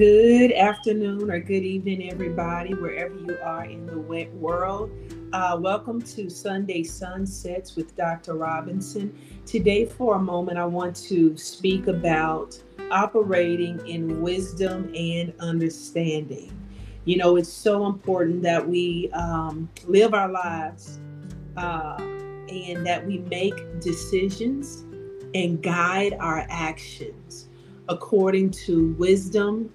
[0.00, 3.98] Good afternoon or good evening, everybody, wherever you are in the
[4.32, 4.90] world.
[5.34, 8.32] Uh, welcome to Sunday Sunsets with Dr.
[8.32, 9.14] Robinson.
[9.44, 12.58] Today, for a moment, I want to speak about
[12.90, 16.50] operating in wisdom and understanding.
[17.04, 20.98] You know, it's so important that we um, live our lives
[21.58, 24.86] uh, and that we make decisions
[25.34, 27.50] and guide our actions
[27.90, 29.70] according to wisdom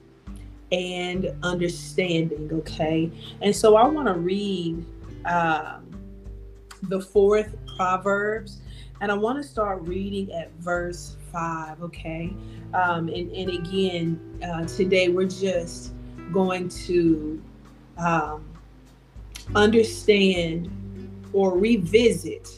[0.76, 2.50] and understanding.
[2.52, 3.10] Okay.
[3.42, 4.86] And so I want to read
[5.26, 5.90] um,
[6.84, 8.62] the fourth Proverbs,
[9.00, 11.82] and I want to start reading at verse five.
[11.82, 12.34] Okay.
[12.74, 15.94] Um, and, and again, uh, today we're just
[16.34, 17.42] going to
[17.98, 18.46] um,
[19.56, 20.70] understand
[21.32, 22.50] or revisit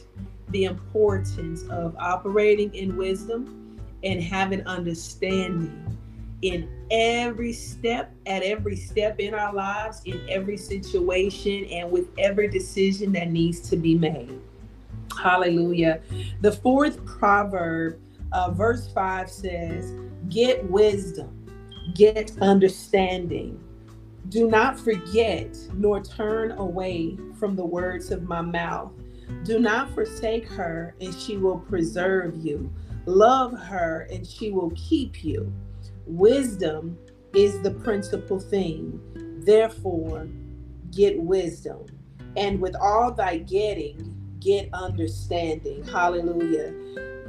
[0.48, 5.97] the importance of operating in wisdom and having understanding
[6.42, 12.48] in every step, at every step in our lives, in every situation, and with every
[12.48, 14.40] decision that needs to be made.
[15.20, 16.00] Hallelujah.
[16.40, 17.98] The fourth proverb,
[18.32, 19.92] uh, verse 5 says,
[20.28, 21.30] Get wisdom,
[21.94, 23.58] get understanding.
[24.28, 28.92] Do not forget nor turn away from the words of my mouth.
[29.44, 32.70] Do not forsake her, and she will preserve you.
[33.06, 35.52] Love her, and she will keep you.
[36.08, 36.98] Wisdom
[37.34, 39.00] is the principal thing.
[39.44, 40.26] Therefore,
[40.90, 41.84] get wisdom.
[42.36, 45.84] And with all thy getting, get understanding.
[45.84, 46.72] Hallelujah.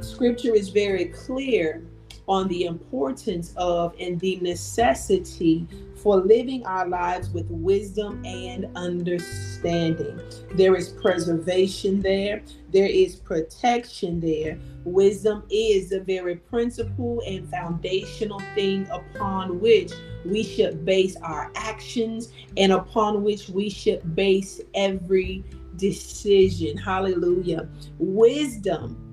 [0.00, 1.84] Scripture is very clear
[2.30, 10.18] on the importance of and the necessity for living our lives with wisdom and understanding.
[10.54, 14.60] There is preservation there, there is protection there.
[14.84, 19.92] Wisdom is the very principle and foundational thing upon which
[20.24, 25.44] we should base our actions and upon which we should base every
[25.74, 26.76] decision.
[26.76, 27.68] Hallelujah.
[27.98, 29.09] Wisdom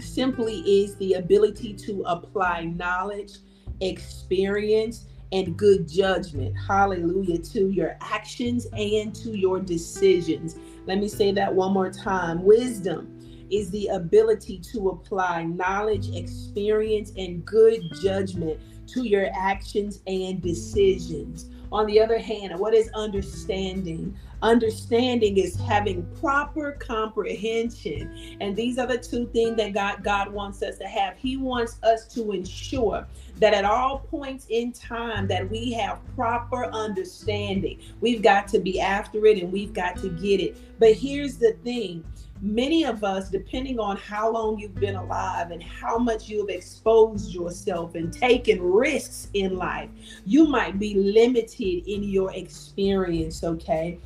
[0.00, 3.32] simply is the ability to apply knowledge,
[3.80, 6.54] experience, and good judgment.
[6.56, 7.38] Hallelujah.
[7.38, 10.56] To your actions and to your decisions.
[10.86, 12.44] Let me say that one more time.
[12.44, 13.10] Wisdom
[13.50, 21.50] is the ability to apply knowledge, experience, and good judgment to your actions and decisions.
[21.74, 24.16] On the other hand, what is understanding?
[24.42, 28.36] Understanding is having proper comprehension.
[28.40, 31.16] And these are the two things that God, God wants us to have.
[31.16, 33.08] He wants us to ensure
[33.40, 37.80] that at all points in time that we have proper understanding.
[38.00, 40.78] We've got to be after it and we've got to get it.
[40.78, 42.04] But here's the thing
[42.44, 46.50] many of us, depending on how long you've been alive and how much you have
[46.50, 49.88] exposed yourself and taken risks in life,
[50.26, 53.98] you might be limited in your experience, okay?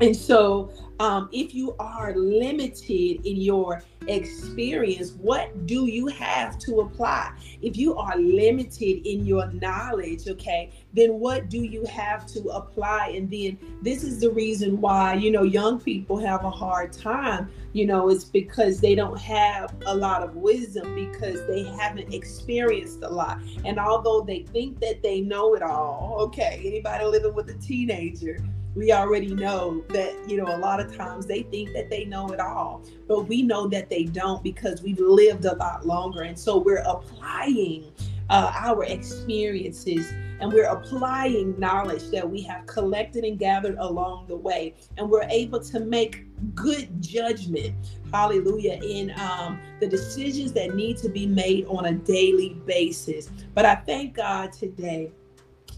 [0.00, 6.80] And so, um, if you are limited in your experience, what do you have to
[6.80, 7.32] apply?
[7.62, 13.12] If you are limited in your knowledge, okay, then what do you have to apply?
[13.14, 17.50] And then this is the reason why, you know, young people have a hard time,
[17.72, 23.02] you know, it's because they don't have a lot of wisdom because they haven't experienced
[23.02, 23.40] a lot.
[23.64, 28.38] And although they think that they know it all, okay, anybody living with a teenager,
[28.78, 32.28] we already know that you know a lot of times they think that they know
[32.28, 36.22] it all but we know that they don't because we've lived a lot longer.
[36.22, 37.90] And so we're applying
[38.28, 44.36] uh, our experiences and we're applying knowledge that we have collected and gathered along the
[44.36, 44.74] way.
[44.98, 47.74] And we're able to make good judgment
[48.12, 53.30] hallelujah in um, the decisions that need to be made on a daily basis.
[53.54, 55.10] But i thank god today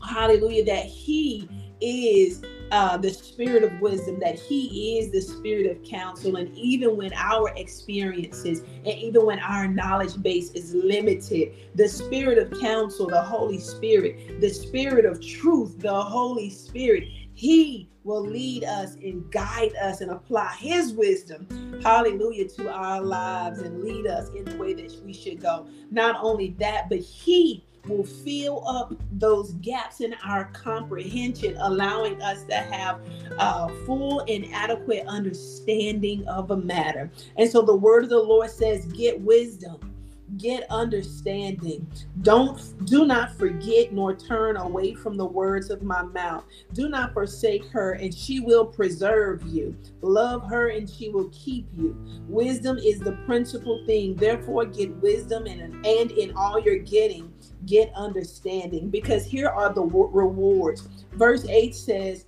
[0.06, 1.48] hallelujah that he
[1.80, 6.36] is uh, the spirit of wisdom, that He is the spirit of counsel.
[6.36, 12.38] And even when our experiences and even when our knowledge base is limited, the spirit
[12.38, 17.04] of counsel, the Holy Spirit, the spirit of truth, the Holy Spirit,
[17.34, 21.46] He will lead us and guide us and apply His wisdom,
[21.82, 25.66] hallelujah, to our lives and lead us in the way that we should go.
[25.90, 32.44] Not only that, but He will fill up those gaps in our comprehension, allowing us
[32.44, 33.00] to have
[33.38, 37.10] a full and adequate understanding of a matter.
[37.36, 39.89] And so the word of the Lord says, Get wisdom
[40.36, 41.86] get understanding.
[42.22, 46.44] Don't do not forget nor turn away from the words of my mouth.
[46.72, 49.76] Do not forsake her, and she will preserve you.
[50.02, 51.96] Love her, and she will keep you.
[52.28, 54.14] Wisdom is the principal thing.
[54.14, 57.32] Therefore, get wisdom and, and in all you're getting,
[57.66, 58.90] get understanding.
[58.90, 60.88] Because here are the rewards.
[61.12, 62.24] Verse 8 says,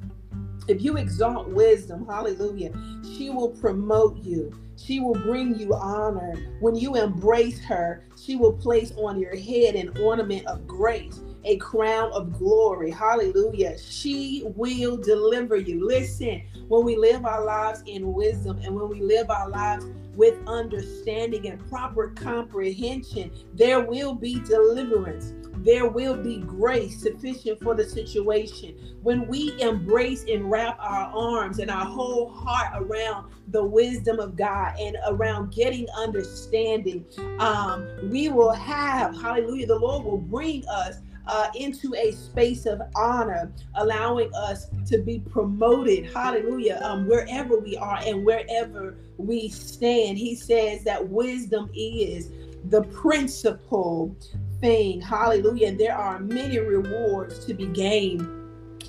[0.69, 2.73] if you exalt wisdom, hallelujah,
[3.17, 4.53] she will promote you.
[4.85, 6.35] She will bring you honor.
[6.61, 11.57] When you embrace her, she will place on your head an ornament of grace, a
[11.59, 12.91] crown of glory.
[12.91, 13.79] Hallelujah.
[13.79, 15.87] She will deliver you.
[15.87, 19.87] Listen, when we live our lives in wisdom and when we live our lives
[20.17, 25.33] with understanding and proper comprehension, there will be deliverance
[25.65, 28.75] there will be grace sufficient for the situation.
[29.03, 34.37] When we embrace and wrap our arms and our whole heart around the wisdom of
[34.37, 37.05] God and around getting understanding,
[37.39, 40.97] um, we will have, hallelujah, the Lord will bring us.
[41.25, 47.77] Uh, into a space of honor, allowing us to be promoted, hallelujah, um, wherever we
[47.77, 50.19] are and wherever we stand.
[50.19, 52.33] He says that wisdom is
[52.71, 54.17] the principal
[54.63, 55.01] thing.
[55.01, 55.69] Hallelujah.
[55.69, 58.27] And there are many rewards to be gained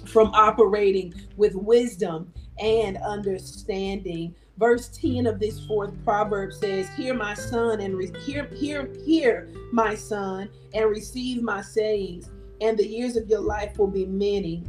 [0.06, 4.36] from operating with wisdom and understanding.
[4.58, 9.50] Verse 10 of this fourth proverb says, Hear my son, and re- hear, hear, hear
[9.72, 12.30] my son, and receive my sayings,
[12.62, 14.64] and the years of your life will be many.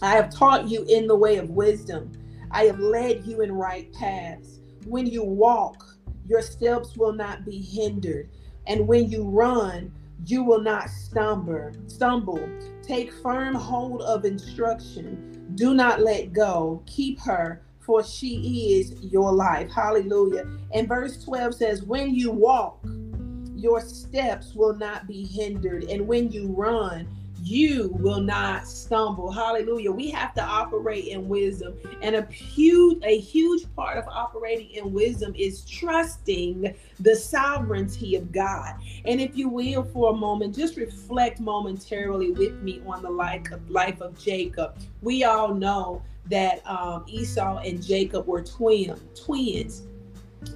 [0.00, 2.10] I have taught you in the way of wisdom.
[2.50, 4.60] I have led you in right paths.
[4.86, 5.84] When you walk,
[6.26, 8.30] your steps will not be hindered.
[8.66, 9.92] And when you run,
[10.26, 12.48] you will not stumble stumble.
[12.82, 15.52] Take firm hold of instruction.
[15.54, 16.82] Do not let go.
[16.86, 19.70] Keep her for she is your life.
[19.70, 20.46] Hallelujah.
[20.72, 22.84] And verse 12 says when you walk
[23.64, 25.84] your steps will not be hindered.
[25.84, 27.08] And when you run
[27.44, 29.30] you will not stumble.
[29.30, 29.92] Hallelujah.
[29.92, 31.74] We have to operate in wisdom.
[32.00, 38.32] And a huge, a huge part of operating in wisdom is trusting the sovereignty of
[38.32, 38.74] God.
[39.04, 43.50] And if you will, for a moment, just reflect momentarily with me on the life
[43.52, 44.78] of, life of Jacob.
[45.02, 49.82] We all know that um, Esau and Jacob were twin, twins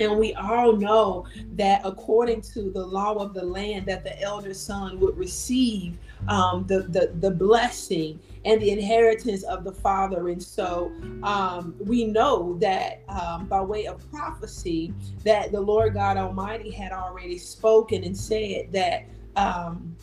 [0.01, 1.27] and we all know
[1.57, 5.99] that according to the law of the land, that the elder son would receive
[6.29, 10.29] um, the, the the blessing and the inheritance of the father.
[10.29, 10.93] And so
[11.23, 14.93] um, we know that um, by way of prophecy,
[15.25, 19.05] that the Lord God Almighty had already spoken and said that
[19.37, 19.97] um,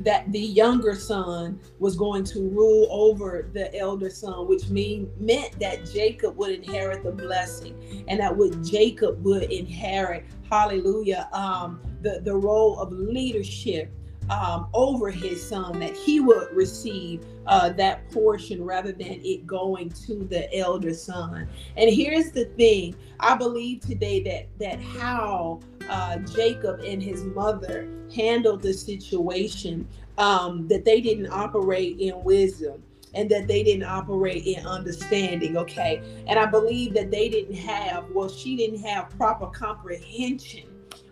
[0.00, 5.58] that the younger son was going to rule over the elder son, which mean meant
[5.60, 12.20] that Jacob would inherit the blessing, and that what Jacob would inherit, hallelujah, um, the
[12.24, 13.92] the role of leadership
[14.30, 19.90] um, over his son, that he would receive uh, that portion rather than it going
[19.90, 21.48] to the elder son.
[21.76, 25.60] And here's the thing: I believe today that that how
[25.92, 29.86] uh, Jacob and his mother handled the situation,
[30.16, 32.82] um, that they didn't operate in wisdom
[33.14, 35.56] and that they didn't operate in understanding.
[35.58, 36.02] Okay.
[36.26, 40.64] And I believe that they didn't have, well, she didn't have proper comprehension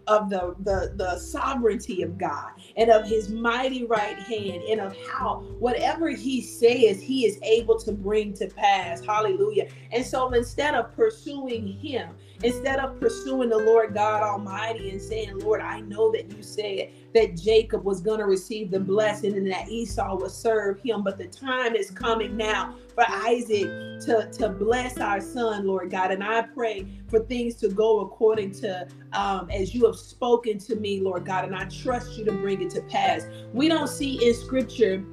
[0.06, 4.97] of the, the the sovereignty of God and of his mighty right hand and of
[5.06, 10.75] how whatever he says he is able to bring to pass hallelujah and so instead
[10.75, 16.10] of pursuing him Instead of pursuing the Lord God Almighty and saying, Lord, I know
[16.12, 20.31] that you said that Jacob was going to receive the blessing and that Esau would
[20.31, 21.03] serve him.
[21.03, 23.67] But the time is coming now for Isaac
[24.06, 26.12] to, to bless our son, Lord God.
[26.12, 30.76] And I pray for things to go according to um, as you have spoken to
[30.76, 31.44] me, Lord God.
[31.44, 33.26] And I trust you to bring it to pass.
[33.53, 35.05] We don't see in scripture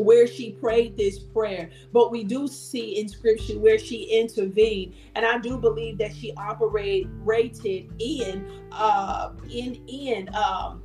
[0.00, 5.24] where she prayed this prayer, but we do see in scripture where she intervened, and
[5.24, 10.82] I do believe that she operated in uh, in in um,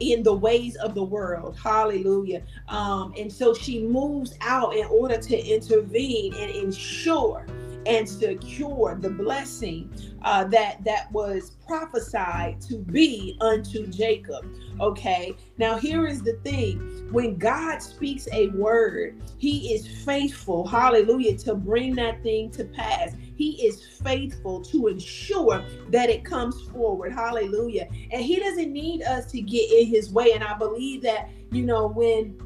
[0.00, 1.56] in the ways of the world.
[1.56, 2.42] Hallelujah.
[2.68, 7.46] Um, and so she moves out in order to intervene and ensure
[7.86, 9.90] and secure the blessing
[10.22, 14.46] uh, that that was prophesied to be unto Jacob.
[14.80, 15.34] Okay.
[15.58, 20.66] Now here is the thing: when God speaks a word, He is faithful.
[20.66, 23.14] Hallelujah to bring that thing to pass.
[23.34, 27.12] He is faithful to ensure that it comes forward.
[27.12, 27.88] Hallelujah.
[28.10, 30.32] And He doesn't need us to get in His way.
[30.32, 32.38] And I believe that you know when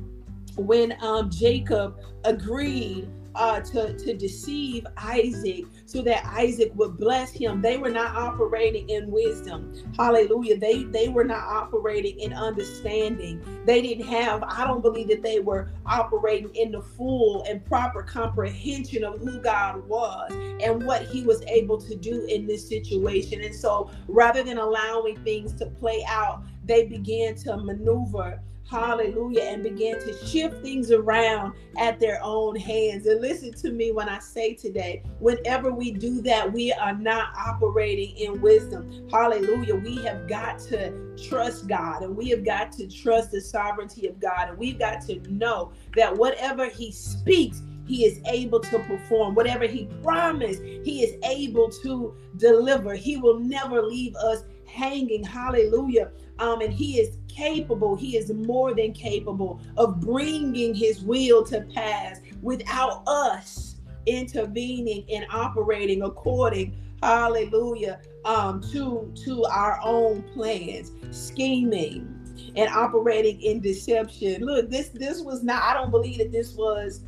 [0.57, 7.61] when um, Jacob agreed uh, to, to deceive Isaac so that Isaac would bless him.
[7.61, 9.73] They were not operating in wisdom.
[9.97, 10.59] Hallelujah.
[10.59, 13.43] They they were not operating in understanding.
[13.65, 18.03] They didn't have, I don't believe that they were operating in the full and proper
[18.03, 23.43] comprehension of who God was and what he was able to do in this situation.
[23.43, 28.41] And so rather than allowing things to play out, they began to maneuver
[28.71, 33.07] hallelujah, and began to shift things around at their own hands.
[33.07, 37.35] And listen to me when I say today, whenever we do that, we are not
[37.37, 39.09] operating in wisdom.
[39.11, 39.77] Hallelujah.
[39.77, 44.19] We have got to trust God and we have got to trust the sovereignty of
[44.21, 44.49] God.
[44.51, 49.67] And we've got to know that whatever He speaks, he is able to perform whatever
[49.67, 54.45] he promised he is able to deliver he will never leave us
[54.75, 61.03] hanging hallelujah um, and he is capable, he is more than capable of bringing his
[61.03, 63.77] will to pass without us
[64.07, 72.11] intervening and operating according hallelujah um to to our own plans scheming
[72.57, 74.43] and operating in deception.
[74.45, 77.03] Look this this was not i don't believe that this was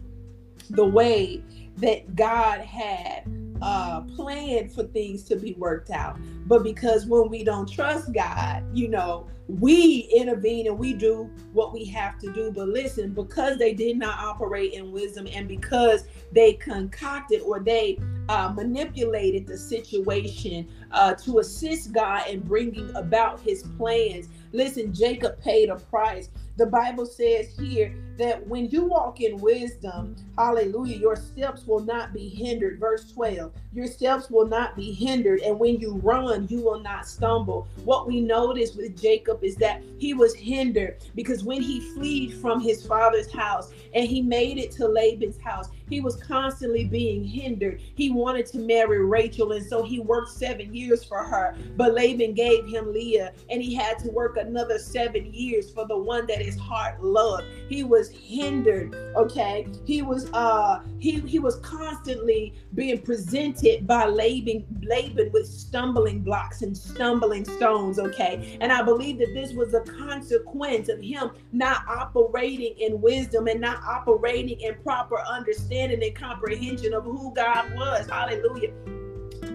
[0.71, 1.43] the way
[1.77, 3.25] that god had
[3.63, 6.19] uh, plan for things to be worked out.
[6.47, 11.73] But because when we don't trust God, you know, we intervene and we do what
[11.73, 12.51] we have to do.
[12.51, 17.99] But listen, because they did not operate in wisdom and because they concocted or they
[18.29, 25.41] uh, manipulated the situation uh, to assist God in bringing about his plans, listen, Jacob
[25.41, 26.29] paid a price.
[26.57, 32.15] The Bible says here that when you walk in wisdom, hallelujah, your steps will not
[32.15, 32.81] be hindered.
[32.81, 35.41] Verse 12, your steps will not be hindered.
[35.41, 37.69] And when you run, you will not stumble.
[37.85, 42.61] What we notice with Jacob is that he was hindered because when he fled from
[42.61, 47.81] his father's house and he made it to Laban's house, he was constantly being hindered.
[47.95, 51.55] He wanted to marry Rachel, and so he worked seven years for her.
[51.77, 55.97] But Laban gave him Leah, and he had to work another seven years for the
[55.97, 57.45] one that his heart loved.
[57.69, 58.95] He was hindered.
[59.17, 66.21] Okay, he was uh he he was constantly being presented by Laban Laban with stumbling
[66.21, 67.99] blocks and stumbling stones.
[67.99, 73.49] Okay, and I believe that this was a consequence of him not operating in wisdom
[73.49, 78.09] and not operating in proper understanding and comprehension of who God was.
[78.09, 78.73] Hallelujah.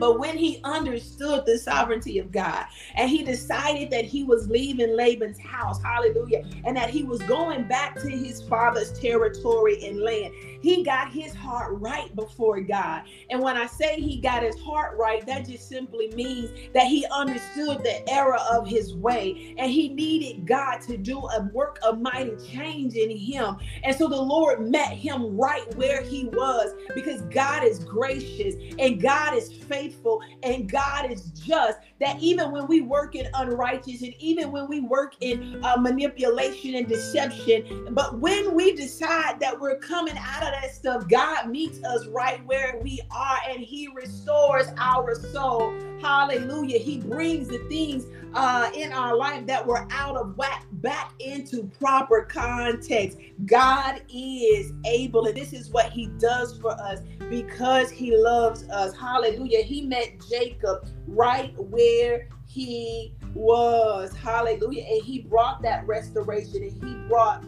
[0.02, 2.66] But when he understood the sovereignty of God
[2.96, 7.66] and he decided that he was leaving Laban's house, hallelujah, and that he was going
[7.66, 13.04] back to his father's territory and land, he got his heart right before God.
[13.30, 17.06] And when I say he got his heart right, that just simply means that he
[17.12, 22.00] understood the error of his way and he needed God to do a work of
[22.00, 23.58] mighty change in him.
[23.84, 29.02] And so the Lord met him right where he was because God is gracious and
[29.02, 31.80] God is faithful and God is just.
[32.00, 36.76] That even when we work in unrighteous and even when we work in uh, manipulation
[36.76, 41.84] and deception, but when we decide that we're coming out of that stuff, God meets
[41.84, 45.74] us right where we are and He restores our soul.
[46.02, 46.80] Hallelujah.
[46.80, 51.64] He brings the things uh, in our life that were out of whack back into
[51.80, 53.18] proper context.
[53.46, 58.96] God is able, and this is what He does for us because He loves us.
[58.96, 59.64] Hallelujah.
[59.64, 64.14] He met Jacob right where he was.
[64.16, 64.84] Hallelujah.
[64.84, 67.44] And he brought that restoration and he brought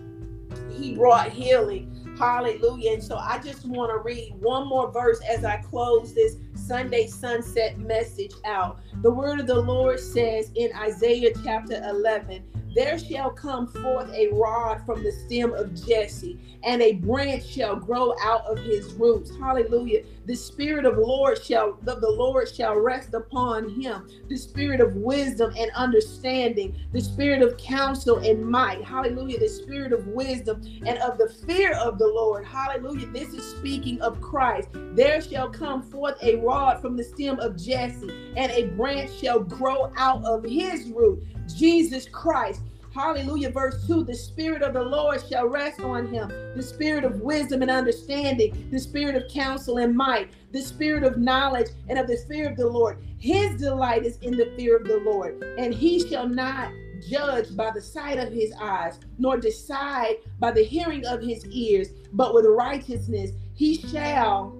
[0.71, 1.91] he brought healing.
[2.17, 2.93] Hallelujah.
[2.93, 7.07] And so I just want to read one more verse as I close this Sunday
[7.07, 8.79] sunset message out.
[9.01, 12.43] The word of the Lord says in Isaiah chapter 11,
[12.75, 17.75] there shall come forth a rod from the stem of Jesse, and a branch shall
[17.75, 19.31] grow out of his roots.
[19.37, 20.03] Hallelujah.
[20.25, 24.07] The spirit of Lord shall of the Lord shall rest upon him.
[24.27, 28.83] The spirit of wisdom and understanding, the spirit of counsel and might.
[28.83, 29.39] Hallelujah.
[29.39, 32.43] The spirit of wisdom and of the fear of the Lord.
[32.43, 33.07] Hallelujah.
[33.07, 34.69] This is speaking of Christ.
[34.95, 39.39] There shall come forth a rod from the stem of Jesse, and a branch shall
[39.39, 41.23] grow out of his root.
[41.47, 42.61] Jesus Christ.
[42.93, 43.49] Hallelujah.
[43.49, 47.63] Verse 2 The Spirit of the Lord shall rest on him the Spirit of wisdom
[47.63, 52.17] and understanding, the Spirit of counsel and might, the Spirit of knowledge and of the
[52.27, 53.03] fear of the Lord.
[53.17, 56.71] His delight is in the fear of the Lord, and he shall not
[57.09, 61.89] judge by the sight of his eyes, nor decide by the hearing of his ears,
[62.13, 64.55] but with righteousness he shall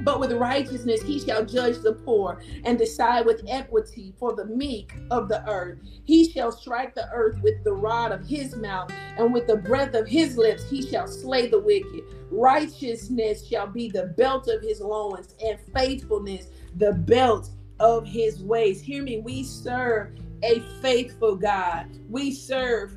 [0.00, 4.92] But with righteousness he shall judge the poor and decide with equity for the meek
[5.10, 5.78] of the earth.
[6.04, 9.94] He shall strike the earth with the rod of his mouth, and with the breath
[9.94, 12.02] of his lips he shall slay the wicked.
[12.30, 18.80] Righteousness shall be the belt of his loins, and faithfulness the belt of his ways.
[18.80, 21.86] Hear me, we serve a faithful God.
[22.08, 22.96] We serve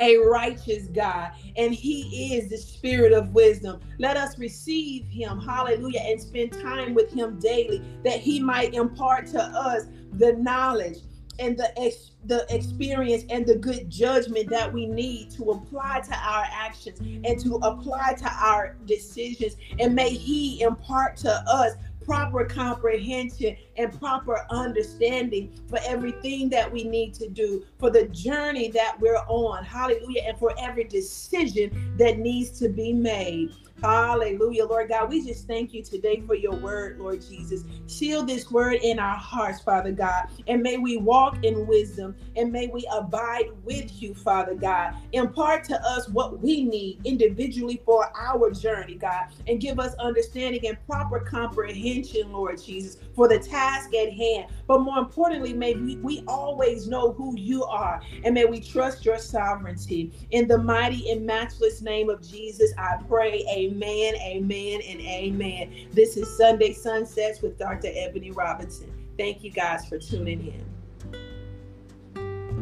[0.00, 3.80] a righteous God, and He is the Spirit of wisdom.
[3.98, 9.26] Let us receive Him, hallelujah, and spend time with Him daily that He might impart
[9.28, 10.98] to us the knowledge
[11.38, 16.14] and the ex- the experience and the good judgment that we need to apply to
[16.14, 22.44] our actions and to apply to our decisions and may he impart to us proper
[22.44, 29.00] comprehension and proper understanding for everything that we need to do, for the journey that
[29.00, 29.64] we're on.
[29.64, 30.22] Hallelujah.
[30.26, 33.54] And for every decision that needs to be made.
[33.82, 35.08] Hallelujah, Lord God.
[35.08, 37.64] We just thank you today for your word, Lord Jesus.
[37.86, 40.28] Seal this word in our hearts, Father God.
[40.48, 44.94] And may we walk in wisdom and may we abide with you, Father God.
[45.12, 50.66] Impart to us what we need individually for our journey, God, and give us understanding
[50.66, 54.46] and proper comprehension, Lord Jesus, for the task task at hand.
[54.66, 59.04] But more importantly, may we, we always know who you are and may we trust
[59.04, 60.12] your sovereignty.
[60.30, 63.44] In the mighty and matchless name of Jesus, I pray.
[63.50, 65.88] Amen, amen, and amen.
[65.92, 67.90] This is Sunday Sunsets with Dr.
[67.94, 68.92] Ebony Robinson.
[69.18, 70.54] Thank you guys for tuning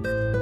[0.05, 0.38] in.